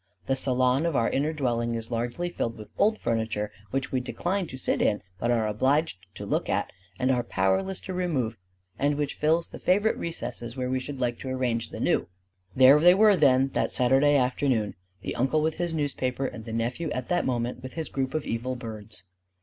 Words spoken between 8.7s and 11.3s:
and which fills the favorite recesses where we should like to